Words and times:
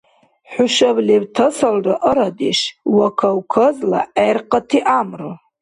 ХӀушаб 0.51 0.97
лебтасалра 1.07 1.95
арадеш 2.09 2.59
ва 2.95 3.07
Кавказла 3.19 4.01
гӀеркъати 4.15 4.79
гӀямру! 4.85 5.31